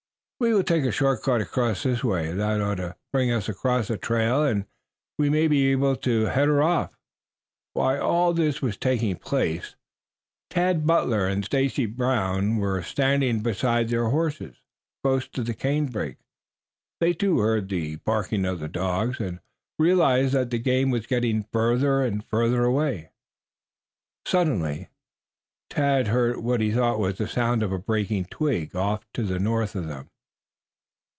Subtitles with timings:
[0.43, 2.33] We will take a short cut across this way.
[2.33, 4.65] That ought to bring us across the trail and
[5.15, 6.97] we may be able to head her off."
[7.73, 9.75] While all this was taking place
[10.49, 14.55] Tad Butler and Stacy Brown were standing beside their horses
[15.03, 16.17] close to the canebrake.
[16.99, 19.41] They too heard the barking of the dogs, and
[19.77, 23.11] realized that the game was getting farther and farther away.
[24.25, 24.89] Suddenly
[25.69, 29.37] Tad heard what he thought was the sound of a breaking twig off to the
[29.37, 30.07] north of them.